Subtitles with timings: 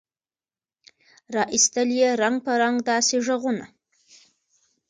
[1.33, 3.65] را ایستل یې رنګ په رنګ داسي ږغونه